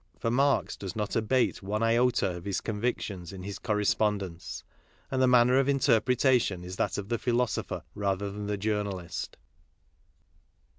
[0.17, 4.63] For Marx does not abate one iota of his con victions in his correspondence;
[5.11, 9.37] and the manner of inter pretation is that of the philosopher rather than the journalist.